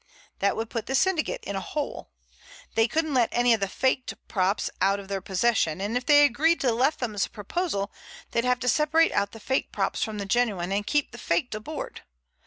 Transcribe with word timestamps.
That 0.39 0.55
would 0.55 0.71
put 0.71 0.87
the 0.87 0.95
syndicate 0.95 1.43
in 1.43 1.55
a 1.55 1.59
hole. 1.61 2.09
They 2.73 2.87
couldn't 2.87 3.13
let 3.13 3.29
any 3.31 3.53
of 3.53 3.59
the 3.59 3.67
faked 3.67 4.15
props 4.27 4.71
out 4.81 4.99
of 4.99 5.09
their 5.09 5.21
possession, 5.21 5.79
and 5.79 5.95
if 5.95 6.07
they 6.07 6.25
agreed 6.25 6.59
to 6.61 6.71
Leatham's 6.73 7.27
proposal 7.27 7.91
they'd 8.31 8.43
have 8.43 8.59
to 8.61 8.67
separate 8.67 9.11
out 9.11 9.31
the 9.31 9.39
faked 9.39 9.71
props 9.71 10.01
from 10.03 10.17
the 10.17 10.25
genuine, 10.25 10.71
and 10.71 10.87
keep 10.87 11.11
the 11.11 11.19
faked 11.19 11.53
aboard. 11.53 12.01